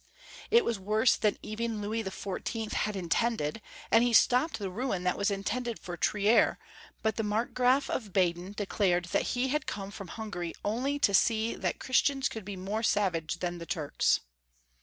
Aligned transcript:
It 0.49 0.65
was 0.65 0.79
worse 0.79 1.15
than 1.15 1.37
even 1.43 1.79
Louis 1.79 2.03
XIV. 2.03 2.71
had 2.71 2.95
intend 2.95 3.39
ed, 3.39 3.61
and 3.91 4.03
he 4.03 4.13
stopped 4.13 4.57
the 4.57 4.71
ruin 4.71 5.03
that 5.03 5.15
was 5.15 5.29
intended 5.29 5.77
for 5.77 5.95
Trier, 5.95 6.57
but 7.03 7.17
the 7.17 7.23
Markgraf 7.23 7.87
of 7.87 8.11
Baden 8.11 8.53
declared 8.57 9.05
that 9.11 9.37
he 9.37 9.49
had 9.49 9.67
come 9.67 9.91
from 9.91 10.07
Hungary 10.07 10.55
only 10.65 10.97
to 10.97 11.13
see 11.13 11.53
that 11.53 11.77
Christians 11.77 12.29
could 12.29 12.45
be 12.45 12.55
more 12.57 12.81
savage 12.81 13.41
than 13.41 13.59
Turks. 13.63 14.21